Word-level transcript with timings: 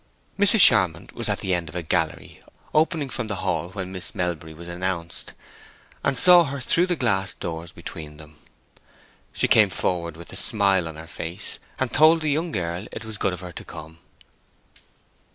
Mrs. 0.39 0.61
Charmond 0.61 1.11
was 1.11 1.29
at 1.29 1.41
the 1.41 1.53
end 1.53 1.69
of 1.69 1.75
a 1.75 1.83
gallery 1.83 2.39
opening 2.73 3.07
from 3.07 3.27
the 3.27 3.35
hall 3.45 3.69
when 3.69 3.91
Miss 3.91 4.15
Melbury 4.15 4.51
was 4.51 4.67
announced, 4.67 5.33
and 6.03 6.17
saw 6.17 6.45
her 6.45 6.59
through 6.59 6.87
the 6.87 6.95
glass 6.95 7.35
doors 7.35 7.71
between 7.71 8.17
them. 8.17 8.37
She 9.31 9.47
came 9.47 9.69
forward 9.69 10.17
with 10.17 10.33
a 10.33 10.35
smile 10.35 10.87
on 10.87 10.95
her 10.95 11.05
face, 11.05 11.59
and 11.77 11.93
told 11.93 12.21
the 12.21 12.31
young 12.31 12.51
girl 12.51 12.87
it 12.91 13.05
was 13.05 13.19
good 13.19 13.31
of 13.31 13.41
her 13.41 13.51
to 13.51 13.63
come. 13.63 13.99